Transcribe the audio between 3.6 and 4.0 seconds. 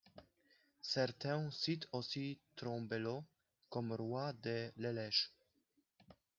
comme